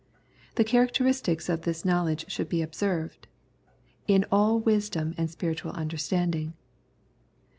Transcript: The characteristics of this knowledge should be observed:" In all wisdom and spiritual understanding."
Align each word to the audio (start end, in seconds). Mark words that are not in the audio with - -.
The 0.55 0.63
characteristics 0.63 1.47
of 1.47 1.61
this 1.61 1.85
knowledge 1.85 2.25
should 2.27 2.49
be 2.49 2.63
observed:" 2.63 3.27
In 4.17 4.25
all 4.31 4.59
wisdom 4.59 5.13
and 5.15 5.29
spiritual 5.29 5.73
understanding." 5.73 6.55